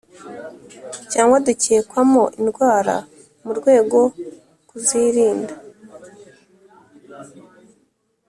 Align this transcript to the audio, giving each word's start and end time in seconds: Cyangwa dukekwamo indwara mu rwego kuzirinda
Cyangwa 1.11 1.37
dukekwamo 1.45 2.23
indwara 2.39 2.95
mu 3.43 3.51
rwego 3.59 3.99
kuzirinda 4.67 5.53